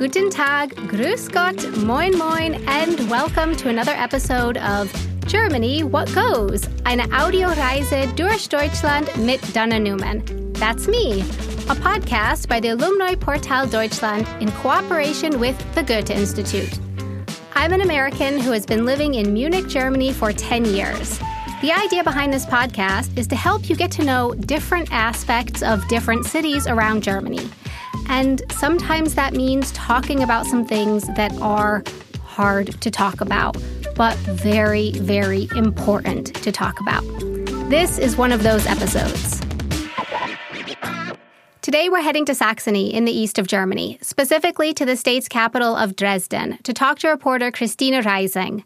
Guten 0.00 0.30
Tag, 0.30 0.70
Grüß 0.88 1.30
Gott, 1.30 1.76
Moin 1.84 2.16
Moin, 2.16 2.54
and 2.66 3.10
welcome 3.10 3.54
to 3.54 3.68
another 3.68 3.92
episode 3.92 4.56
of 4.56 4.90
Germany 5.26 5.82
What 5.82 6.10
Goes, 6.14 6.66
eine 6.86 7.02
Audioreise 7.12 8.06
durch 8.16 8.48
Deutschland 8.48 9.14
mit 9.18 9.42
Dana 9.52 9.78
Newman. 9.78 10.22
That's 10.54 10.88
me, 10.88 11.20
a 11.68 11.74
podcast 11.74 12.48
by 12.48 12.60
the 12.60 12.70
Alumni 12.70 13.14
Portal 13.14 13.66
Deutschland 13.66 14.26
in 14.40 14.50
cooperation 14.62 15.38
with 15.38 15.54
the 15.74 15.82
Goethe 15.82 16.08
Institute. 16.08 16.78
I'm 17.54 17.74
an 17.74 17.82
American 17.82 18.38
who 18.38 18.52
has 18.52 18.64
been 18.64 18.86
living 18.86 19.16
in 19.16 19.34
Munich, 19.34 19.68
Germany 19.68 20.14
for 20.14 20.32
10 20.32 20.64
years. 20.64 21.18
The 21.60 21.72
idea 21.72 22.02
behind 22.02 22.32
this 22.32 22.46
podcast 22.46 23.18
is 23.18 23.26
to 23.26 23.36
help 23.36 23.68
you 23.68 23.76
get 23.76 23.90
to 23.90 24.02
know 24.02 24.32
different 24.32 24.90
aspects 24.92 25.62
of 25.62 25.86
different 25.88 26.24
cities 26.24 26.66
around 26.66 27.02
Germany. 27.02 27.50
And 28.10 28.42
sometimes 28.50 29.14
that 29.14 29.34
means 29.34 29.70
talking 29.70 30.20
about 30.20 30.44
some 30.44 30.66
things 30.66 31.06
that 31.14 31.32
are 31.40 31.84
hard 32.24 32.80
to 32.80 32.90
talk 32.90 33.20
about, 33.20 33.56
but 33.94 34.16
very, 34.18 34.90
very 34.94 35.48
important 35.54 36.34
to 36.42 36.50
talk 36.50 36.80
about. 36.80 37.04
This 37.70 37.98
is 37.98 38.16
one 38.16 38.32
of 38.32 38.42
those 38.42 38.66
episodes. 38.66 39.40
Today, 41.62 41.88
we're 41.88 42.02
heading 42.02 42.24
to 42.24 42.34
Saxony 42.34 42.92
in 42.92 43.04
the 43.04 43.12
east 43.12 43.38
of 43.38 43.46
Germany, 43.46 43.96
specifically 44.02 44.74
to 44.74 44.84
the 44.84 44.96
state's 44.96 45.28
capital 45.28 45.76
of 45.76 45.94
Dresden, 45.94 46.58
to 46.64 46.74
talk 46.74 46.98
to 46.98 47.08
reporter 47.08 47.52
Christina 47.52 48.02
Reising. 48.02 48.64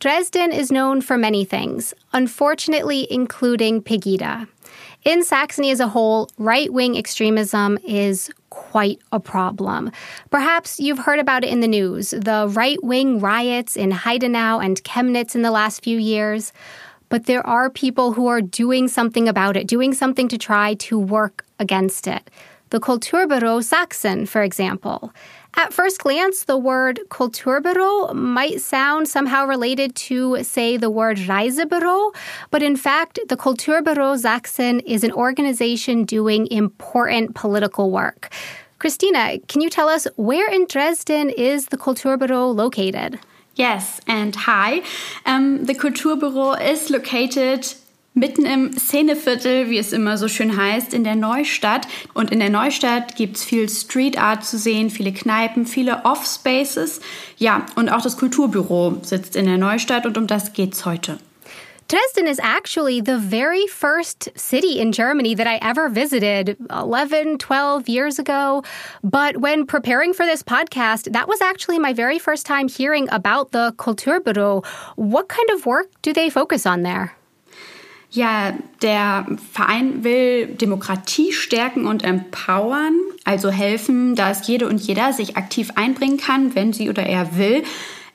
Dresden 0.00 0.52
is 0.52 0.70
known 0.70 1.00
for 1.00 1.16
many 1.16 1.46
things, 1.46 1.94
unfortunately, 2.12 3.06
including 3.10 3.80
Pegida. 3.80 4.46
In 5.04 5.24
Saxony 5.24 5.70
as 5.70 5.80
a 5.80 5.88
whole, 5.88 6.28
right 6.36 6.70
wing 6.70 6.98
extremism 6.98 7.78
is 7.86 8.30
quite 8.52 9.00
a 9.12 9.18
problem. 9.18 9.90
Perhaps 10.28 10.78
you've 10.78 10.98
heard 10.98 11.18
about 11.18 11.42
it 11.42 11.48
in 11.48 11.60
the 11.60 11.66
news 11.66 12.10
the 12.10 12.46
right 12.50 12.82
wing 12.84 13.18
riots 13.18 13.78
in 13.78 13.90
Heidenau 13.90 14.62
and 14.62 14.82
Chemnitz 14.84 15.34
in 15.34 15.40
the 15.40 15.50
last 15.50 15.82
few 15.82 15.98
years. 15.98 16.52
But 17.08 17.24
there 17.24 17.46
are 17.46 17.70
people 17.70 18.12
who 18.12 18.26
are 18.26 18.42
doing 18.42 18.88
something 18.88 19.26
about 19.26 19.56
it, 19.56 19.66
doing 19.66 19.94
something 19.94 20.28
to 20.28 20.36
try 20.36 20.74
to 20.74 20.98
work 20.98 21.46
against 21.58 22.06
it. 22.06 22.30
The 22.72 22.80
Kulturbüro 22.80 23.62
Sachsen, 23.62 24.24
for 24.24 24.42
example. 24.42 25.12
At 25.52 25.74
first 25.74 25.98
glance, 25.98 26.44
the 26.44 26.56
word 26.56 27.00
Kulturbüro 27.10 28.14
might 28.14 28.62
sound 28.62 29.08
somehow 29.08 29.44
related 29.44 29.94
to, 30.06 30.42
say, 30.42 30.78
the 30.78 30.88
word 30.88 31.18
Reisebüro, 31.18 32.14
but 32.50 32.62
in 32.62 32.76
fact, 32.76 33.18
the 33.28 33.36
Kulturbüro 33.36 34.18
Sachsen 34.18 34.80
is 34.86 35.04
an 35.04 35.12
organization 35.12 36.04
doing 36.04 36.46
important 36.50 37.34
political 37.34 37.90
work. 37.90 38.32
Christina, 38.78 39.38
can 39.48 39.60
you 39.60 39.68
tell 39.68 39.90
us 39.90 40.06
where 40.16 40.50
in 40.50 40.64
Dresden 40.64 41.28
is 41.28 41.66
the 41.66 41.76
Kulturbüro 41.76 42.56
located? 42.56 43.20
Yes, 43.54 44.00
and 44.06 44.34
hi. 44.34 44.80
Um, 45.26 45.66
the 45.66 45.74
Kulturbüro 45.74 46.58
is 46.58 46.88
located 46.88 47.74
mitten 48.14 48.44
im 48.44 48.76
Szeneviertel, 48.76 49.70
wie 49.70 49.78
es 49.78 49.92
immer 49.92 50.18
so 50.18 50.28
schön 50.28 50.56
heißt, 50.56 50.92
in 50.92 51.04
der 51.04 51.16
Neustadt. 51.16 51.88
Und 52.14 52.30
in 52.30 52.40
der 52.40 52.50
Neustadt 52.50 53.16
gibt 53.16 53.36
es 53.36 53.44
viel 53.44 53.68
Street 53.68 54.18
Art 54.18 54.44
zu 54.44 54.58
sehen, 54.58 54.90
viele 54.90 55.12
Kneipen, 55.12 55.66
viele 55.66 56.04
Off-Spaces. 56.04 57.00
Ja, 57.38 57.66
und 57.76 57.88
auch 57.88 58.02
das 58.02 58.16
Kulturbüro 58.16 58.98
sitzt 59.02 59.36
in 59.36 59.46
der 59.46 59.58
Neustadt 59.58 60.06
und 60.06 60.18
um 60.18 60.26
das 60.26 60.52
geht's 60.52 60.84
heute. 60.84 61.18
Dresden 61.88 62.26
is 62.26 62.38
actually 62.38 63.02
the 63.02 63.18
very 63.18 63.66
first 63.66 64.30
city 64.34 64.80
in 64.80 64.92
Germany 64.92 65.34
that 65.34 65.46
I 65.46 65.58
ever 65.60 65.90
visited 65.90 66.56
11, 66.70 67.36
12 67.36 67.86
years 67.86 68.18
ago. 68.18 68.62
But 69.04 69.42
when 69.42 69.66
preparing 69.66 70.14
for 70.14 70.24
this 70.24 70.42
podcast, 70.42 71.12
that 71.12 71.28
was 71.28 71.42
actually 71.42 71.78
my 71.78 71.92
very 71.92 72.18
first 72.18 72.46
time 72.46 72.68
hearing 72.68 73.10
about 73.10 73.52
the 73.52 73.74
Kulturbüro. 73.76 74.64
What 74.96 75.28
kind 75.28 75.50
of 75.50 75.66
work 75.66 75.88
do 76.00 76.14
they 76.14 76.30
focus 76.30 76.64
on 76.64 76.82
there? 76.82 77.14
Ja, 78.14 78.52
der 78.82 79.26
Verein 79.52 80.04
will 80.04 80.48
Demokratie 80.48 81.32
stärken 81.32 81.86
und 81.86 82.04
empowern, 82.04 82.94
also 83.24 83.48
helfen, 83.48 84.14
dass 84.14 84.46
jede 84.46 84.68
und 84.68 84.82
jeder 84.82 85.14
sich 85.14 85.38
aktiv 85.38 85.70
einbringen 85.76 86.18
kann, 86.18 86.54
wenn 86.54 86.74
sie 86.74 86.90
oder 86.90 87.04
er 87.04 87.38
will. 87.38 87.64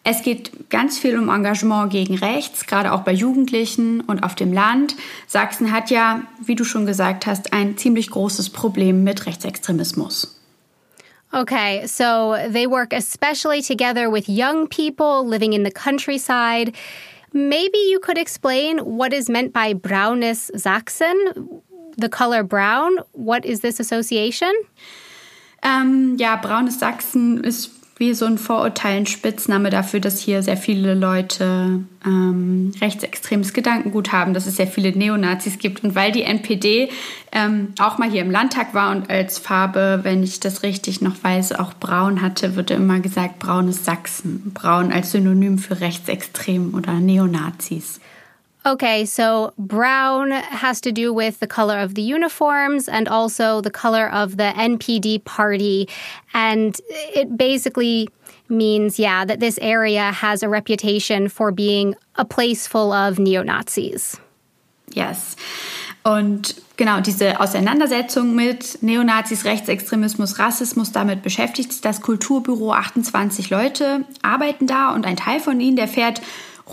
Es 0.04 0.22
geht 0.22 0.70
ganz 0.70 1.00
viel 1.00 1.18
um 1.18 1.30
Engagement 1.30 1.92
gegen 1.92 2.16
rechts, 2.16 2.68
gerade 2.68 2.94
auch 2.94 3.02
bei 3.02 3.12
Jugendlichen 3.12 4.02
und 4.02 4.24
auf 4.24 4.36
dem 4.36 4.54
Land. 4.54 4.96
Sachsen 5.26 5.72
hat 5.72 5.90
ja, 5.90 6.22
wie 6.46 6.56
du 6.56 6.64
schon 6.64 6.86
gesagt 6.86 7.26
hast, 7.26 7.52
ein 7.52 7.76
ziemlich 7.76 8.12
großes 8.12 8.52
Problem 8.52 9.04
mit 9.04 9.26
Rechtsextremismus. 9.26 10.40
Okay, 11.34 11.86
so 11.88 12.36
they 12.54 12.70
work 12.70 12.94
especially 12.94 13.62
together 13.62 14.12
with 14.12 14.30
young 14.30 14.68
people 14.70 15.28
living 15.28 15.54
in 15.54 15.66
the 15.66 15.72
countryside. 15.72 16.72
Maybe 17.38 17.78
you 17.78 18.00
could 18.00 18.18
explain 18.18 18.80
what 18.80 19.14
is 19.14 19.30
meant 19.30 19.54
by 19.54 19.74
brownness 19.74 20.50
Sachsen, 20.56 21.62
the 21.96 22.10
color 22.10 22.42
brown. 22.42 22.98
What 23.12 23.46
is 23.46 23.60
this 23.60 23.80
association? 23.80 24.52
Ähm, 25.62 26.18
ja, 26.18 26.36
braunes 26.38 26.80
Sachsen 26.80 27.44
ist 27.44 27.77
wie 28.00 28.14
so 28.14 28.26
ein 28.26 28.38
Vorurteil, 28.38 28.98
ein 28.98 29.06
Spitzname 29.06 29.70
dafür, 29.70 30.00
dass 30.00 30.20
hier 30.20 30.44
sehr 30.44 30.58
viele 30.58 30.94
Leute 30.94 31.82
ähm, 32.06 32.72
rechtsextremes 32.80 33.54
Gedankengut 33.54 34.12
haben, 34.12 34.34
dass 34.34 34.46
es 34.46 34.56
sehr 34.56 34.68
viele 34.68 34.92
Neonazis 34.92 35.58
gibt. 35.58 35.84
Und 35.84 35.96
weil 35.96 36.12
die 36.12 36.24
NPD 36.24 36.90
ähm, 37.32 37.74
auch 37.80 37.98
mal 37.98 38.10
hier 38.10 38.22
im 38.22 38.32
Landtag 38.32 38.74
war 38.74 38.92
und 38.92 39.10
als 39.10 39.40
Farbe, 39.40 40.02
wenn 40.04 40.24
ich 40.24 40.40
das 40.40 40.64
richtig 40.64 41.02
noch 41.02 41.24
weiß, 41.24 41.54
auch 41.54 41.74
braun 41.74 42.22
hatte, 42.22 42.56
wird 42.56 42.72
immer 42.72 43.00
gesagt, 43.00 43.40
braunes 43.40 43.84
Sachsen. 43.84 44.52
Braun 44.54 44.92
als 44.92 45.12
Synonym 45.12 45.58
für 45.58 45.80
rechtsextrem 45.80 46.74
oder 46.76 46.94
Neonazis. 46.94 48.00
Okay, 48.68 49.06
so 49.06 49.54
brown 49.58 50.32
has 50.32 50.82
to 50.82 50.92
do 50.92 51.14
with 51.14 51.40
the 51.40 51.48
color 51.48 51.80
of 51.80 51.96
the 51.96 52.02
uniforms 52.02 52.90
and 52.90 53.08
also 53.08 53.62
the 53.62 53.72
color 53.72 54.12
of 54.12 54.36
the 54.36 54.52
NPD 54.58 55.24
party. 55.24 55.88
And 56.34 56.78
it 56.90 57.38
basically 57.38 58.10
means, 58.50 59.00
yeah, 59.00 59.24
that 59.24 59.40
this 59.40 59.58
area 59.62 60.12
has 60.12 60.44
a 60.44 60.50
reputation 60.50 61.30
for 61.30 61.54
being 61.54 61.96
a 62.16 62.26
place 62.26 62.68
full 62.68 62.92
of 62.92 63.20
neo 63.20 63.42
Nazis. 63.42 64.20
Yes. 64.94 65.38
Und 66.04 66.56
genau 66.76 67.00
diese 67.00 67.40
Auseinandersetzung 67.40 68.36
mit 68.36 68.80
Neonazis, 68.82 69.46
Rechtsextremismus, 69.46 70.40
Rassismus, 70.40 70.92
damit 70.92 71.22
beschäftigt 71.22 71.86
das 71.86 72.02
Kulturbüro. 72.02 72.74
28 72.74 73.50
Leute 73.50 74.04
arbeiten 74.22 74.68
da 74.68 74.94
und 74.94 75.06
ein 75.06 75.16
Teil 75.16 75.40
von 75.40 75.60
ihnen, 75.62 75.78
der 75.78 75.88
fährt 75.88 76.22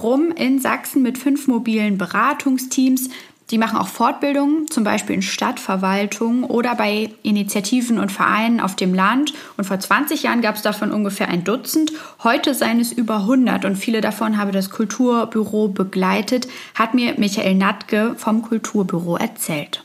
rum 0.02 0.32
in 0.32 0.58
Sachsen 0.58 1.02
mit 1.02 1.18
fünf 1.18 1.46
mobilen 1.46 1.98
Beratungsteams. 1.98 3.10
Die 3.50 3.58
machen 3.58 3.76
auch 3.76 3.88
Fortbildungen, 3.88 4.68
zum 4.68 4.84
Beispiel 4.84 5.16
in 5.16 5.22
Stadtverwaltungen 5.22 6.44
oder 6.44 6.74
bei 6.74 7.10
Initiativen 7.22 7.98
und 7.98 8.10
Vereinen 8.10 8.58
auf 8.58 8.74
dem 8.74 8.94
Land. 8.94 9.34
Und 9.58 9.64
vor 9.64 9.78
20 9.78 10.22
Jahren 10.22 10.40
gab 10.40 10.56
es 10.56 10.62
davon 10.62 10.90
ungefähr 10.90 11.28
ein 11.28 11.44
Dutzend. 11.44 11.92
Heute 12.24 12.54
seien 12.54 12.80
es 12.80 12.90
über 12.90 13.18
100 13.18 13.66
und 13.66 13.76
viele 13.76 14.00
davon 14.00 14.38
habe 14.38 14.50
das 14.50 14.70
Kulturbüro 14.70 15.68
begleitet, 15.68 16.48
hat 16.74 16.94
mir 16.94 17.14
Michael 17.18 17.54
Natke 17.54 18.14
vom 18.16 18.40
Kulturbüro 18.40 19.16
erzählt. 19.16 19.83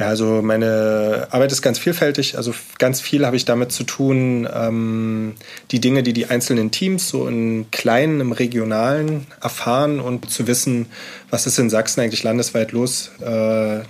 Ja, 0.00 0.06
also 0.06 0.40
meine 0.40 1.28
Arbeit 1.30 1.52
ist 1.52 1.60
ganz 1.60 1.78
vielfältig. 1.78 2.38
Also 2.38 2.54
ganz 2.78 3.02
viel 3.02 3.26
habe 3.26 3.36
ich 3.36 3.44
damit 3.44 3.70
zu 3.70 3.84
tun, 3.84 4.48
ähm, 4.50 5.34
die 5.72 5.78
Dinge, 5.78 6.02
die 6.02 6.14
die 6.14 6.24
einzelnen 6.24 6.70
Teams 6.70 7.06
so 7.10 7.28
in 7.28 7.70
kleinen, 7.70 8.18
im 8.22 8.32
regionalen 8.32 9.26
erfahren 9.42 10.00
und 10.00 10.30
zu 10.30 10.46
wissen, 10.46 10.86
was 11.28 11.46
ist 11.46 11.58
in 11.58 11.68
Sachsen 11.68 12.00
eigentlich 12.00 12.22
landesweit 12.22 12.72
los. 12.72 13.10
Äh, 13.20 13.80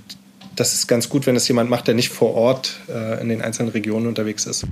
das 0.57 0.75
ist 0.75 0.89
ganz 0.89 1.09
gut, 1.09 1.29
wenn 1.29 1.37
es 1.37 1.47
jemand 1.47 1.71
macht, 1.71 1.87
der 1.87 1.95
nicht 1.95 2.09
vor 2.09 2.35
Ort 2.35 2.81
äh, 2.89 3.21
in 3.23 3.29
den 3.29 3.41
einzelnen 3.41 3.71
Regionen 3.71 4.09
unterwegs 4.09 4.47
ist. 4.47 4.67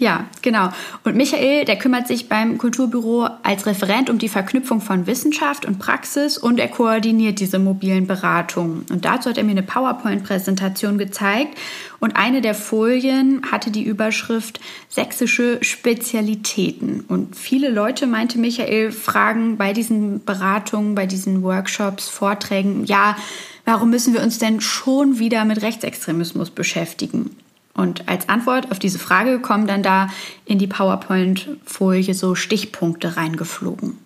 Ja, 0.00 0.26
genau. 0.42 0.68
Und 1.02 1.16
Michael, 1.16 1.64
der 1.64 1.76
kümmert 1.76 2.06
sich 2.06 2.28
beim 2.28 2.56
Kulturbüro 2.56 3.28
als 3.42 3.66
Referent 3.66 4.08
um 4.08 4.18
die 4.18 4.28
Verknüpfung 4.28 4.80
von 4.80 5.08
Wissenschaft 5.08 5.66
und 5.66 5.80
Praxis 5.80 6.38
und 6.38 6.60
er 6.60 6.68
koordiniert 6.68 7.40
diese 7.40 7.58
mobilen 7.58 8.06
Beratungen. 8.06 8.86
Und 8.90 9.04
dazu 9.04 9.28
hat 9.28 9.38
er 9.38 9.44
mir 9.44 9.50
eine 9.50 9.64
PowerPoint-Präsentation 9.64 10.98
gezeigt 10.98 11.58
und 11.98 12.16
eine 12.16 12.40
der 12.42 12.54
Folien 12.54 13.42
hatte 13.50 13.72
die 13.72 13.82
Überschrift 13.82 14.60
Sächsische 14.88 15.58
Spezialitäten. 15.62 17.00
Und 17.08 17.34
viele 17.34 17.68
Leute, 17.68 18.06
meinte 18.06 18.38
Michael, 18.38 18.92
fragen 18.92 19.56
bei 19.56 19.72
diesen 19.72 20.24
Beratungen, 20.24 20.94
bei 20.94 21.06
diesen 21.06 21.42
Workshops, 21.42 22.08
Vorträgen, 22.08 22.84
ja, 22.84 23.16
warum 23.64 23.90
müssen 23.90 24.14
wir 24.14 24.22
uns 24.22 24.38
denn 24.38 24.60
schon 24.60 25.18
wieder 25.18 25.44
mit 25.44 25.60
Rechtsextremismus 25.60 26.50
beschäftigen? 26.50 27.30
Und 27.78 28.08
als 28.08 28.28
Antwort 28.28 28.72
auf 28.72 28.80
diese 28.80 28.98
Frage 28.98 29.38
kommen 29.38 29.68
dann 29.68 29.84
da 29.84 30.08
in 30.44 30.58
die 30.58 30.66
PowerPoint-Folie 30.66 32.12
so 32.12 32.34
Stichpunkte 32.34 33.16
reingeflogen. 33.16 33.96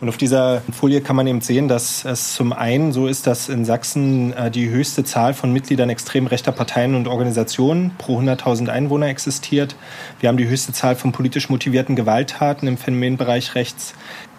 Und 0.00 0.08
auf 0.08 0.16
dieser 0.16 0.62
Folie 0.70 1.00
kann 1.00 1.16
man 1.16 1.26
eben 1.26 1.40
sehen, 1.40 1.66
dass 1.66 2.04
es 2.04 2.34
zum 2.34 2.52
einen 2.52 2.92
so 2.92 3.08
ist, 3.08 3.26
dass 3.26 3.48
in 3.48 3.64
Sachsen 3.64 4.32
äh, 4.34 4.48
die 4.48 4.68
höchste 4.68 5.02
Zahl 5.02 5.34
von 5.34 5.52
Mitgliedern 5.52 5.90
extrem 5.90 6.28
rechter 6.28 6.52
Parteien 6.52 6.94
und 6.94 7.08
Organisationen 7.08 7.90
pro 7.98 8.20
100.000 8.20 8.68
Einwohner 8.68 9.08
existiert. 9.08 9.74
Wir 10.20 10.28
haben 10.28 10.36
die 10.36 10.46
höchste 10.46 10.72
Zahl 10.72 10.94
von 10.94 11.10
politisch 11.10 11.48
motivierten 11.48 11.96
Gewalttaten 11.96 12.68
im 12.68 12.76
Phänomenbereich 12.76 13.56
rechts 13.56 13.94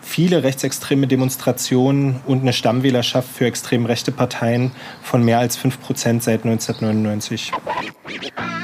viele 0.05 0.43
rechtsextreme 0.43 1.07
Demonstrationen 1.07 2.21
und 2.27 2.41
eine 2.41 2.53
Stammwählerschaft 2.53 3.27
für 3.27 3.45
extrem 3.45 3.85
rechte 3.85 4.11
Parteien 4.11 4.71
von 5.01 5.23
mehr 5.23 5.39
als 5.39 5.57
5 5.57 5.81
Prozent 5.81 6.23
seit 6.23 6.45
1999. 6.45 7.51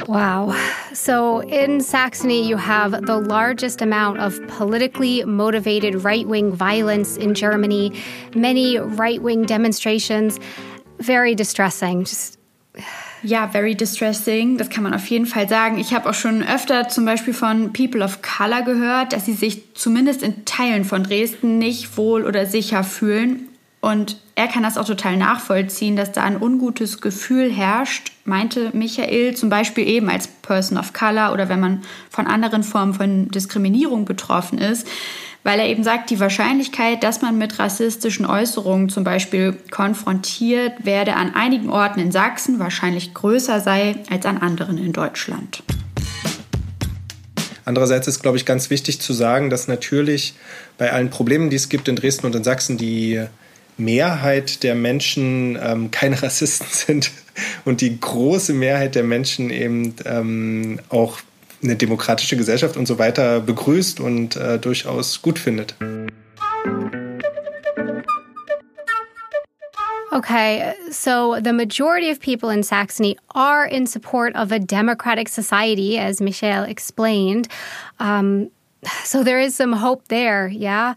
Wow. 0.08 0.56
So 0.94 1.40
in 1.40 1.82
Saxony, 1.82 2.48
you 2.48 2.58
have 2.58 3.06
the 3.06 3.18
largest 3.18 3.82
amount 3.82 4.20
of 4.20 4.40
politically 4.48 5.24
motivated 5.26 6.04
right 6.04 6.28
wing 6.28 6.52
violence 6.52 7.18
in 7.18 7.34
Germany, 7.34 7.94
many 8.36 8.78
right 8.78 9.22
wing 9.22 9.44
demonstrations. 9.44 10.40
Very 11.00 11.36
distressing. 11.36 12.06
Just 12.06 12.38
ja, 13.24 13.48
very 13.48 13.76
distressing, 13.76 14.58
das 14.58 14.70
kann 14.70 14.84
man 14.84 14.94
auf 14.96 15.06
jeden 15.08 15.28
Fall 15.28 15.48
sagen. 15.48 15.78
Ich 15.78 15.94
habe 15.94 16.10
auch 16.10 16.14
schon 16.14 16.42
öfter 16.44 16.90
zum 16.90 17.06
Beispiel 17.06 17.34
von 17.34 17.72
People 17.72 18.04
of 18.04 18.22
Color 18.24 18.64
gehört, 18.64 19.14
dass 19.14 19.26
sie 19.26 19.34
sich 19.34 19.76
zumindest 19.76 20.24
in 20.24 20.44
Teilen 20.46 20.86
von 20.86 21.04
Dresden 21.04 21.60
nicht 21.60 21.98
wohl 21.98 22.26
oder 22.26 22.48
sicher 22.48 22.84
fühlen. 22.84 23.51
Und 23.82 24.18
er 24.36 24.48
kann 24.48 24.62
das 24.64 24.78
auch 24.78 24.86
total 24.86 25.18
nachvollziehen, 25.18 25.96
dass 25.96 26.12
da 26.12 26.24
ein 26.24 26.40
ungutes 26.40 27.02
Gefühl 27.02 27.52
herrscht, 27.52 28.12
meinte 28.26 28.70
Michael, 28.74 29.36
zum 29.36 29.50
Beispiel 29.50 29.88
eben 29.88 30.10
als 30.10 30.28
Person 30.28 30.78
of 30.78 30.94
Color 30.94 31.34
oder 31.34 31.50
wenn 31.50 31.60
man 31.60 31.82
von 32.10 32.28
anderen 32.28 32.64
Formen 32.64 32.94
von 32.94 33.30
Diskriminierung 33.30 34.06
betroffen 34.06 34.60
ist 34.60 34.88
weil 35.44 35.60
er 35.60 35.68
eben 35.68 35.84
sagt, 35.84 36.10
die 36.10 36.20
Wahrscheinlichkeit, 36.20 37.04
dass 37.04 37.22
man 37.22 37.38
mit 37.38 37.58
rassistischen 37.58 38.26
Äußerungen 38.26 38.90
zum 38.90 39.04
Beispiel 39.04 39.58
konfrontiert 39.72 40.86
werde, 40.86 41.16
an 41.16 41.34
einigen 41.34 41.70
Orten 41.70 42.00
in 42.00 42.12
Sachsen 42.12 42.60
wahrscheinlich 42.60 43.14
größer 43.14 43.60
sei 43.60 43.96
als 44.10 44.26
an 44.26 44.38
anderen 44.38 44.78
in 44.78 44.94
Deutschland. 44.94 45.64
Andererseits 47.66 48.08
ist, 48.08 48.22
glaube 48.22 48.38
ich, 48.38 48.46
ganz 48.46 48.70
wichtig 48.70 49.02
zu 49.02 49.14
sagen, 49.14 49.50
dass 49.50 49.68
natürlich 49.68 50.34
bei 50.78 50.92
allen 50.92 51.10
Problemen, 51.10 51.50
die 51.50 51.56
es 51.56 51.70
gibt 51.70 51.88
in 51.88 51.96
Dresden 51.96 52.26
und 52.26 52.36
in 52.36 52.44
Sachsen, 52.44 52.78
die 52.78 53.24
Mehrheit 53.78 54.64
der 54.64 54.76
Menschen 54.76 55.58
ähm, 55.62 55.92
keine 55.92 56.22
Rassisten 56.22 56.68
sind 56.72 57.12
und 57.66 57.82
die 57.82 58.00
große 58.00 58.54
Mehrheit 58.54 58.96
der 58.96 59.04
Menschen 59.04 59.50
eben 59.50 59.96
ähm, 60.06 60.80
auch 60.90 61.20
eine 61.64 61.76
demokratische 61.76 62.38
Gesellschaft 62.38 62.78
und 62.78 62.88
so 62.88 62.98
weiter 62.98 63.40
begrüßt 63.40 64.00
und 64.00 64.36
äh, 64.36 64.58
durchaus 64.58 65.22
gut 65.22 65.38
findet. 65.38 65.76
Okay, 70.14 70.74
so 70.92 71.40
the 71.42 71.54
majority 71.54 72.10
of 72.10 72.20
people 72.20 72.50
in 72.50 72.64
Saxony 72.64 73.18
are 73.34 73.66
in 73.66 73.88
support 73.88 74.36
of 74.36 74.52
a 74.52 74.60
democratic 74.60 75.30
society, 75.30 75.98
as 75.98 76.20
Michelle 76.20 76.64
explained. 76.64 77.48
Um, 77.98 78.52
so 79.06 79.24
there 79.24 79.40
is 79.40 79.56
some 79.56 79.72
hope 79.72 80.10
there, 80.10 80.50
yeah? 80.50 80.96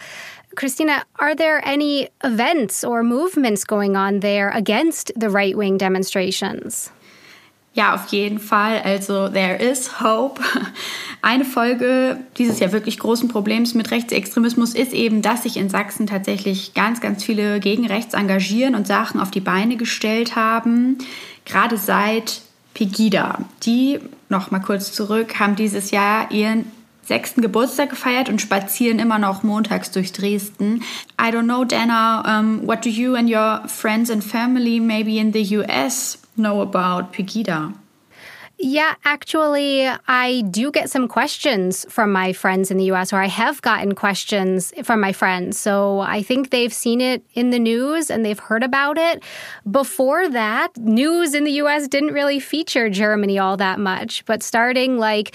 Christina, 0.55 1.05
are 1.19 1.35
there 1.35 1.61
any 1.65 2.09
events 2.23 2.85
or 2.85 3.03
movements 3.03 3.65
going 3.65 3.97
on 3.97 4.21
there 4.21 4.51
against 4.51 5.13
the 5.17 5.29
right 5.29 5.57
wing 5.57 5.79
demonstrations? 5.79 6.91
Ja, 7.75 7.95
auf 7.95 8.07
jeden 8.13 8.39
Fall. 8.39 8.81
Also, 8.85 9.29
there 9.29 9.57
is 9.57 10.01
hope. 10.01 10.41
Eine 11.23 11.45
Folge 11.45 12.19
dieses 12.39 12.61
ja 12.61 12.71
wirklich 12.71 13.01
großen 13.01 13.29
Problems 13.29 13.75
mit 13.75 13.91
Rechtsextremismus 13.91 14.75
ist 14.75 14.93
eben, 14.93 15.23
dass 15.23 15.43
sich 15.43 15.57
in 15.57 15.69
Sachsen 15.69 16.07
tatsächlich 16.07 16.75
ganz, 16.75 17.01
ganz 17.01 17.25
viele 17.25 17.59
gegen 17.59 17.87
rechts 17.87 18.15
engagieren 18.15 18.77
und 18.77 18.87
Sachen 18.87 19.21
auf 19.21 19.33
die 19.33 19.41
Beine 19.41 19.77
gestellt 19.77 20.37
haben. 20.37 20.99
Gerade 21.45 21.77
seit 21.77 22.43
Pegida. 22.75 23.39
Die, 23.65 23.99
noch 24.29 24.53
mal 24.53 24.61
kurz 24.61 24.93
zurück, 24.93 25.41
haben 25.41 25.57
dieses 25.57 25.91
Jahr 25.91 26.31
ihren 26.31 26.71
sechsten 27.07 27.43
Geburtstag 27.43 27.91
gefeiert 27.91 28.29
und 28.29 28.41
spazieren 28.41 28.99
immer 28.99 29.19
noch 29.19 29.43
montags 29.43 29.91
durch 29.91 30.13
Dresden. 30.13 30.83
I 31.21 31.31
don't 31.31 31.45
know, 31.45 31.65
Dana, 31.65 32.41
um, 32.41 32.67
what 32.67 32.85
do 32.85 32.89
you 32.89 33.15
and 33.15 33.29
your 33.29 33.69
friends 33.69 34.11
and 34.11 34.25
family 34.25 34.81
maybe 34.81 35.19
in 35.19 35.33
the 35.33 35.59
US 35.59 36.19
know 36.37 36.63
about 36.63 37.13
Pegida? 37.13 37.73
Yeah, 38.57 38.95
actually, 39.05 39.87
I 40.07 40.43
do 40.51 40.71
get 40.71 40.89
some 40.89 41.09
questions 41.09 41.85
from 41.89 42.13
my 42.13 42.33
friends 42.33 42.71
in 42.71 42.77
the 42.77 42.85
US, 42.93 43.13
or 43.13 43.21
I 43.21 43.27
have 43.27 43.61
gotten 43.63 43.95
questions 43.95 44.73
from 44.85 45.01
my 45.01 45.13
friends. 45.13 45.59
So 45.59 46.01
I 46.01 46.23
think 46.23 46.51
they've 46.51 46.73
seen 46.73 47.01
it 47.01 47.25
in 47.35 47.51
the 47.51 47.59
news 47.59 48.11
and 48.11 48.25
they've 48.25 48.39
heard 48.39 48.63
about 48.63 48.97
it. 48.97 49.23
Before 49.69 50.29
that, 50.29 50.77
news 50.77 51.35
in 51.35 51.45
the 51.45 51.53
US 51.63 51.89
didn't 51.89 52.13
really 52.13 52.39
feature 52.39 52.89
Germany 52.89 53.39
all 53.39 53.57
that 53.57 53.81
much. 53.81 54.25
But 54.25 54.43
starting 54.43 54.99
like 54.99 55.35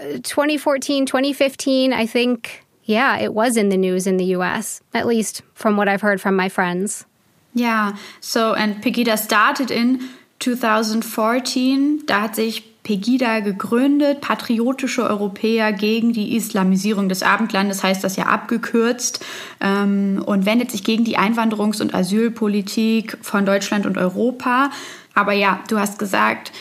uh, 0.00 0.18
2014, 0.22 1.06
2015, 1.06 1.92
I 1.92 2.04
think, 2.04 2.64
yeah, 2.82 3.16
it 3.16 3.32
was 3.32 3.56
in 3.56 3.68
the 3.68 3.76
news 3.76 4.08
in 4.08 4.16
the 4.16 4.36
US, 4.36 4.80
at 4.92 5.06
least 5.06 5.42
from 5.54 5.76
what 5.76 5.88
I've 5.88 6.02
heard 6.02 6.20
from 6.20 6.34
my 6.34 6.48
friends. 6.48 7.06
Yeah, 7.54 7.96
so, 8.20 8.52
and 8.54 8.82
Pegida 8.82 9.16
started 9.16 9.70
in 9.70 10.10
2014, 10.40 12.04
da 12.06 12.22
hat 12.22 12.36
sich 12.36 12.76
Pegida 12.86 13.40
gegründet, 13.40 14.20
patriotische 14.20 15.02
Europäer 15.02 15.72
gegen 15.72 16.12
die 16.12 16.36
Islamisierung 16.36 17.08
des 17.08 17.24
Abendlandes, 17.24 17.82
heißt 17.82 18.04
das 18.04 18.14
ja 18.14 18.26
abgekürzt, 18.26 19.24
ähm, 19.60 20.22
und 20.24 20.46
wendet 20.46 20.70
sich 20.70 20.84
gegen 20.84 21.02
die 21.02 21.18
Einwanderungs- 21.18 21.82
und 21.82 21.94
Asylpolitik 21.94 23.18
von 23.22 23.44
Deutschland 23.44 23.86
und 23.86 23.98
Europa. 23.98 24.70
Aber 25.14 25.32
ja, 25.32 25.58
du 25.68 25.80
hast 25.80 25.98
gesagt, 25.98 26.52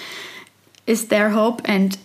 is 0.88 1.07
there 1.10 1.36
hope? 1.36 1.63
And 1.69 2.00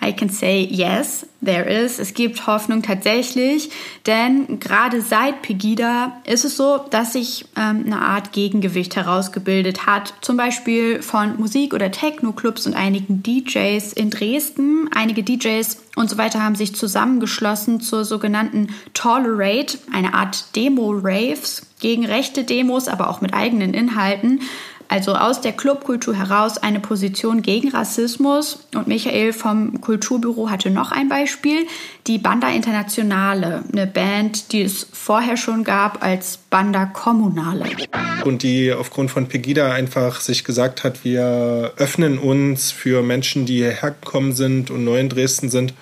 I 0.00 0.12
can 0.12 0.28
say 0.28 0.62
yes, 0.62 1.26
there 1.40 1.64
is. 1.64 1.98
Es 1.98 2.14
gibt 2.14 2.46
Hoffnung 2.46 2.82
tatsächlich, 2.82 3.70
denn 4.06 4.60
gerade 4.60 5.02
seit 5.02 5.42
Pegida 5.42 6.20
ist 6.24 6.44
es 6.44 6.56
so, 6.56 6.78
dass 6.90 7.14
sich 7.14 7.46
ähm, 7.56 7.84
eine 7.86 8.00
Art 8.02 8.32
Gegengewicht 8.32 8.96
herausgebildet 8.96 9.86
hat. 9.86 10.14
Zum 10.20 10.36
Beispiel 10.36 11.02
von 11.02 11.38
Musik- 11.38 11.74
oder 11.74 11.90
Techno-Clubs 11.90 12.66
und 12.66 12.74
einigen 12.74 13.22
DJs 13.22 13.92
in 13.92 14.10
Dresden. 14.10 14.88
Einige 14.94 15.22
DJs 15.22 15.78
und 15.96 16.08
so 16.08 16.16
weiter 16.16 16.42
haben 16.42 16.54
sich 16.54 16.74
zusammengeschlossen 16.74 17.80
zur 17.80 18.04
sogenannten 18.04 18.68
Tolerate, 18.94 19.78
eine 19.92 20.14
Art 20.14 20.54
Demo-Raves 20.54 21.66
gegen 21.80 22.06
rechte 22.06 22.44
Demos, 22.44 22.88
aber 22.88 23.08
auch 23.08 23.20
mit 23.20 23.34
eigenen 23.34 23.74
Inhalten 23.74 24.40
also 24.88 25.14
aus 25.14 25.42
der 25.42 25.52
Clubkultur 25.52 26.14
heraus 26.14 26.56
eine 26.56 26.80
Position 26.80 27.42
gegen 27.42 27.68
Rassismus. 27.68 28.66
Und 28.74 28.88
Michael 28.88 29.34
vom 29.34 29.80
Kulturbüro 29.82 30.50
hatte 30.50 30.70
noch 30.70 30.92
ein 30.92 31.08
Beispiel, 31.08 31.66
die 32.06 32.16
Banda 32.18 32.48
Internationale, 32.48 33.64
eine 33.70 33.86
Band, 33.86 34.52
die 34.52 34.62
es 34.62 34.86
vorher 34.92 35.36
schon 35.36 35.62
gab 35.62 36.02
als 36.02 36.38
Banda 36.48 36.86
Kommunale. 36.86 37.66
Und 38.24 38.42
die 38.42 38.72
aufgrund 38.72 39.10
von 39.10 39.26
Pegida 39.26 39.72
einfach 39.72 40.20
sich 40.20 40.42
gesagt 40.42 40.84
hat, 40.84 41.04
wir 41.04 41.72
öffnen 41.76 42.18
uns 42.18 42.72
für 42.72 43.02
Menschen, 43.02 43.44
die 43.44 43.58
hierher 43.58 43.90
gekommen 43.90 44.32
sind 44.32 44.70
und 44.70 44.84
neu 44.84 44.98
in 45.00 45.10
Dresden 45.10 45.50
sind. 45.50 45.74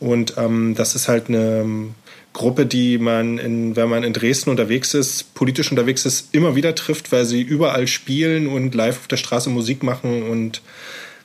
Und 0.00 0.34
ähm, 0.36 0.74
das 0.74 0.94
ist 0.94 1.08
halt 1.08 1.28
eine 1.28 1.92
Gruppe, 2.32 2.66
die 2.66 2.98
man, 2.98 3.38
in, 3.38 3.76
wenn 3.76 3.88
man 3.88 4.04
in 4.04 4.12
Dresden 4.12 4.50
unterwegs 4.50 4.94
ist, 4.94 5.34
politisch 5.34 5.70
unterwegs 5.70 6.06
ist, 6.06 6.32
immer 6.32 6.54
wieder 6.54 6.74
trifft, 6.74 7.10
weil 7.12 7.24
sie 7.24 7.42
überall 7.42 7.86
spielen 7.86 8.46
und 8.46 8.74
live 8.74 8.98
auf 8.98 9.08
der 9.08 9.16
Straße 9.16 9.50
Musik 9.50 9.82
machen. 9.82 10.22
Und 10.22 10.62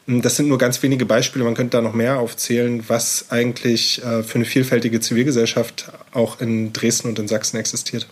hm, 0.07 0.21
das 0.21 0.35
sind 0.35 0.47
nur 0.47 0.57
ganz 0.57 0.81
wenige 0.81 1.05
Beispiele. 1.05 1.45
Man 1.45 1.53
könnte 1.53 1.77
da 1.77 1.81
noch 1.81 1.93
mehr 1.93 2.19
aufzählen, 2.19 2.83
was 2.87 3.27
eigentlich 3.29 4.03
äh, 4.03 4.23
für 4.23 4.35
eine 4.35 4.45
vielfältige 4.45 4.99
Zivilgesellschaft 4.99 5.91
auch 6.11 6.41
in 6.41 6.73
Dresden 6.73 7.09
und 7.09 7.19
in 7.19 7.27
Sachsen 7.27 7.57
existiert. 7.57 8.07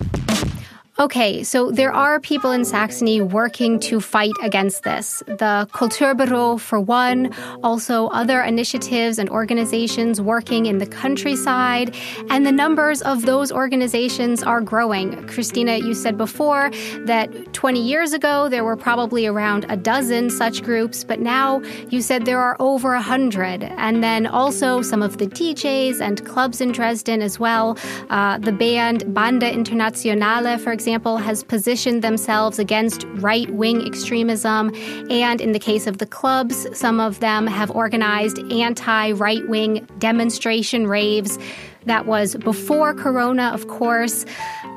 Okay, 1.00 1.42
so 1.44 1.72
there 1.72 1.92
are 1.92 2.20
people 2.20 2.52
in 2.52 2.64
Saxony 2.64 3.20
working 3.20 3.80
to 3.80 4.00
fight 4.00 4.36
against 4.44 4.84
this. 4.84 5.24
The 5.26 5.68
Kulturbüro, 5.72 6.60
for 6.60 6.80
one, 6.80 7.34
also 7.64 8.10
other 8.10 8.44
initiatives 8.44 9.18
and 9.18 9.28
organizations 9.28 10.22
working 10.22 10.68
in 10.68 10.78
the 10.78 10.86
countryside, 10.86 11.96
and 12.30 12.46
the 12.46 12.52
numbers 12.52 13.02
of 13.02 13.24
those 13.24 13.52
organizations 13.52 14.44
are 14.44 14.62
growing. 14.62 15.26
Christina, 15.26 15.78
you 15.78 15.96
said 15.96 16.16
before 16.16 16.70
that 17.06 17.54
20 17.54 17.82
years 17.82 18.14
ago 18.14 18.48
there 18.48 18.64
were 18.64 18.78
probably 18.78 19.26
around 19.26 19.66
a 19.70 19.76
dozen 19.76 20.30
such 20.30 20.62
groups, 20.62 21.04
but 21.04 21.20
now 21.20 21.60
you 21.90 22.04
said 22.04 22.26
there 22.26 22.40
are 22.40 22.56
over 22.60 22.94
a 22.94 23.02
hundred. 23.02 23.64
And 23.64 24.04
then 24.04 24.28
also 24.28 24.84
some 24.84 25.02
of 25.02 25.18
the 25.18 25.26
DJs 25.26 26.02
and 26.02 26.24
clubs 26.24 26.62
in 26.62 26.72
Dresden 26.72 27.24
as 27.24 27.40
well. 27.40 27.80
Uh, 28.12 28.38
the 28.38 28.52
band 28.52 29.12
Banda 29.12 29.52
Internationale, 29.52 30.60
for 30.60 30.72
example, 30.72 30.84
example, 30.94 31.18
has 31.18 31.44
positioned 31.44 32.04
themselves 32.04 32.60
against 32.60 33.06
right 33.16 33.50
wing 33.50 33.84
extremism. 33.88 34.72
And 35.10 35.42
in 35.42 35.52
the 35.52 35.58
case 35.58 35.88
of 35.88 35.98
the 35.98 36.06
clubs, 36.06 36.68
some 36.78 37.00
of 37.00 37.20
them 37.20 37.48
have 37.48 37.72
organized 37.72 38.38
anti 38.52 39.12
right 39.14 39.48
wing 39.50 39.88
demonstration 39.98 40.86
raves. 40.86 41.40
That 41.86 42.06
was 42.06 42.36
before 42.36 42.94
Corona, 42.94 43.50
of 43.56 43.68
course. 43.68 44.24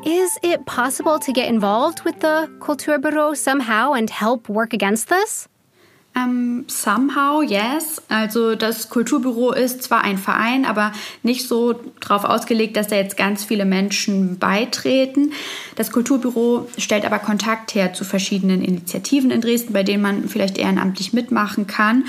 Is 0.06 0.38
it 0.42 0.64
possible 0.64 1.18
to 1.18 1.32
get 1.34 1.50
involved 1.50 2.02
with 2.04 2.20
the 2.20 2.50
Kulturbüro 2.60 3.36
somehow 3.36 3.92
and 3.92 4.08
help 4.08 4.48
work 4.48 4.72
against 4.72 5.08
this? 5.08 5.48
Um, 6.16 6.22
ähm, 6.22 6.64
somehow, 6.66 7.42
yes. 7.42 8.02
Also 8.08 8.54
das 8.54 8.88
Kulturbüro 8.88 9.52
ist 9.52 9.82
zwar 9.82 10.02
ein 10.02 10.16
Verein, 10.16 10.64
aber 10.64 10.92
nicht 11.22 11.46
so 11.46 11.74
darauf 12.00 12.24
ausgelegt, 12.24 12.76
dass 12.76 12.88
da 12.88 12.96
jetzt 12.96 13.18
ganz 13.18 13.44
viele 13.44 13.66
Menschen 13.66 14.38
beitreten. 14.38 15.32
Das 15.74 15.92
Kulturbüro 15.92 16.68
stellt 16.78 17.04
aber 17.04 17.18
Kontakt 17.18 17.74
her 17.74 17.92
zu 17.92 18.04
verschiedenen 18.04 18.62
Initiativen 18.62 19.30
in 19.30 19.42
Dresden, 19.42 19.74
bei 19.74 19.82
denen 19.82 20.02
man 20.02 20.28
vielleicht 20.28 20.56
ehrenamtlich 20.56 21.12
mitmachen 21.12 21.66
kann. 21.66 22.04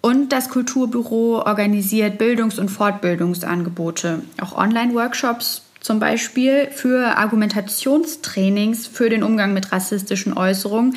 Und 0.00 0.30
das 0.30 0.48
Kulturbüro 0.48 1.42
organisiert 1.44 2.18
Bildungs- 2.18 2.60
und 2.60 2.68
Fortbildungsangebote, 2.68 4.22
auch 4.40 4.56
Online-Workshops 4.56 5.62
zum 5.80 5.98
Beispiel 5.98 6.68
für 6.70 7.16
Argumentationstrainings 7.16 8.86
für 8.86 9.10
den 9.10 9.22
Umgang 9.22 9.52
mit 9.52 9.72
rassistischen 9.72 10.36
Äußerungen. 10.36 10.94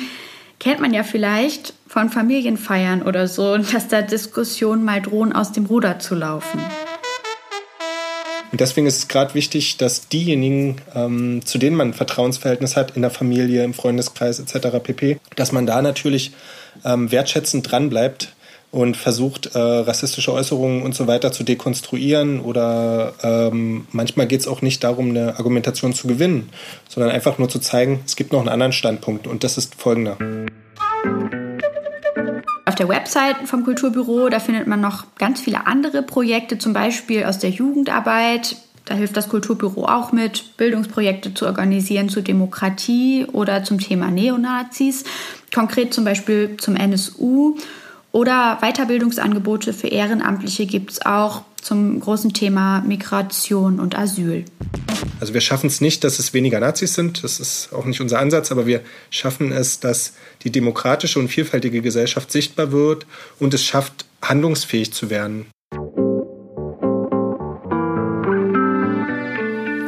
Kennt 0.62 0.78
man 0.78 0.94
ja 0.94 1.02
vielleicht 1.02 1.74
von 1.88 2.08
Familienfeiern 2.08 3.02
oder 3.02 3.26
so, 3.26 3.56
dass 3.58 3.88
da 3.88 4.00
Diskussionen 4.00 4.84
mal 4.84 5.02
drohen, 5.02 5.32
aus 5.32 5.50
dem 5.50 5.66
Ruder 5.66 5.98
zu 5.98 6.14
laufen. 6.14 6.60
Und 8.52 8.60
deswegen 8.60 8.86
ist 8.86 8.98
es 8.98 9.08
gerade 9.08 9.34
wichtig, 9.34 9.78
dass 9.78 10.06
diejenigen, 10.06 10.76
ähm, 10.94 11.44
zu 11.44 11.58
denen 11.58 11.74
man 11.74 11.88
ein 11.88 11.94
Vertrauensverhältnis 11.94 12.76
hat, 12.76 12.94
in 12.94 13.02
der 13.02 13.10
Familie, 13.10 13.64
im 13.64 13.74
Freundeskreis 13.74 14.38
etc. 14.38 14.78
pp., 14.80 15.18
dass 15.34 15.50
man 15.50 15.66
da 15.66 15.82
natürlich 15.82 16.30
ähm, 16.84 17.10
wertschätzend 17.10 17.68
dranbleibt 17.68 18.32
und 18.72 18.96
versucht, 18.96 19.54
äh, 19.54 19.58
rassistische 19.58 20.32
Äußerungen 20.32 20.82
und 20.82 20.94
so 20.94 21.06
weiter 21.06 21.30
zu 21.30 21.44
dekonstruieren. 21.44 22.40
Oder 22.40 23.12
ähm, 23.22 23.86
manchmal 23.92 24.26
geht 24.26 24.40
es 24.40 24.48
auch 24.48 24.62
nicht 24.62 24.82
darum, 24.82 25.10
eine 25.10 25.36
Argumentation 25.38 25.92
zu 25.92 26.08
gewinnen, 26.08 26.48
sondern 26.88 27.12
einfach 27.12 27.38
nur 27.38 27.50
zu 27.50 27.58
zeigen, 27.58 28.00
es 28.06 28.16
gibt 28.16 28.32
noch 28.32 28.40
einen 28.40 28.48
anderen 28.48 28.72
Standpunkt 28.72 29.26
und 29.26 29.44
das 29.44 29.58
ist 29.58 29.74
folgender. 29.74 30.16
Auf 32.64 32.74
der 32.76 32.88
Website 32.88 33.36
vom 33.44 33.64
Kulturbüro, 33.64 34.28
da 34.28 34.38
findet 34.38 34.66
man 34.66 34.80
noch 34.80 35.04
ganz 35.18 35.40
viele 35.40 35.66
andere 35.66 36.02
Projekte, 36.02 36.58
zum 36.58 36.72
Beispiel 36.72 37.24
aus 37.24 37.38
der 37.38 37.50
Jugendarbeit. 37.50 38.56
Da 38.84 38.94
hilft 38.94 39.16
das 39.16 39.28
Kulturbüro 39.28 39.84
auch 39.84 40.12
mit, 40.12 40.56
Bildungsprojekte 40.56 41.34
zu 41.34 41.46
organisieren 41.46 42.08
zur 42.08 42.22
Demokratie 42.22 43.26
oder 43.30 43.62
zum 43.62 43.78
Thema 43.78 44.10
Neonazis. 44.10 45.04
Konkret 45.54 45.92
zum 45.92 46.04
Beispiel 46.04 46.56
zum 46.56 46.76
NSU 46.76 47.56
oder 48.10 48.58
Weiterbildungsangebote 48.60 49.72
für 49.72 49.88
Ehrenamtliche 49.88 50.66
gibt 50.66 50.92
es 50.92 51.06
auch 51.06 51.42
zum 51.60 52.00
großen 52.00 52.32
Thema 52.32 52.80
Migration 52.80 53.80
und 53.80 53.98
Asyl. 53.98 54.44
Also 55.22 55.34
wir 55.34 55.40
schaffen 55.40 55.68
es 55.68 55.80
nicht, 55.80 56.02
dass 56.02 56.18
es 56.18 56.34
weniger 56.34 56.58
Nazis 56.58 56.94
sind, 56.94 57.22
das 57.22 57.38
ist 57.38 57.72
auch 57.72 57.84
nicht 57.84 58.00
unser 58.00 58.18
Ansatz, 58.18 58.50
aber 58.50 58.66
wir 58.66 58.80
schaffen 59.08 59.52
es, 59.52 59.78
dass 59.78 60.14
die 60.42 60.50
demokratische 60.50 61.20
und 61.20 61.28
vielfältige 61.28 61.80
Gesellschaft 61.80 62.32
sichtbar 62.32 62.72
wird 62.72 63.06
und 63.38 63.54
es 63.54 63.64
schafft, 63.64 64.04
handlungsfähig 64.20 64.92
zu 64.92 65.10
werden. 65.10 65.46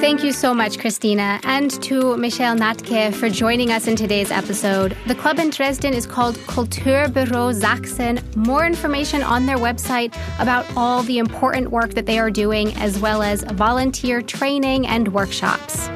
Thank 0.05 0.23
you 0.23 0.33
so 0.33 0.53
much, 0.53 0.79
Christina, 0.79 1.41
and 1.45 1.71
to 1.83 2.15
Michelle 2.19 2.55
Natke 2.55 3.15
for 3.15 3.31
joining 3.31 3.73
us 3.73 3.87
in 3.87 3.97
today's 3.97 4.31
episode. 4.31 4.95
The 5.07 5.15
club 5.15 5.39
in 5.39 5.49
Dresden 5.49 5.95
is 5.95 6.05
called 6.05 6.37
Kulturbüro 6.41 7.59
Sachsen. 7.59 8.21
More 8.37 8.67
information 8.67 9.23
on 9.23 9.47
their 9.47 9.57
website 9.57 10.15
about 10.39 10.67
all 10.77 11.03
the 11.05 11.17
important 11.17 11.71
work 11.71 11.95
that 11.95 12.05
they 12.05 12.19
are 12.19 12.31
doing, 12.31 12.75
as 12.75 12.99
well 12.99 13.23
as 13.23 13.45
volunteer 13.45 14.21
training 14.21 14.87
and 14.87 15.09
workshops. 15.09 15.89